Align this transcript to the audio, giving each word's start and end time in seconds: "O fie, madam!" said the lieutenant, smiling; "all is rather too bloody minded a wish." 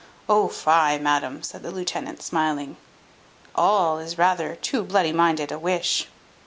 "O 0.27 0.47
fie, 0.47 0.97
madam!" 0.97 1.43
said 1.43 1.61
the 1.61 1.69
lieutenant, 1.69 2.23
smiling; 2.23 2.77
"all 3.53 3.99
is 3.99 4.17
rather 4.17 4.55
too 4.55 4.81
bloody 4.81 5.11
minded 5.11 5.51
a 5.51 5.59
wish." 5.59 6.07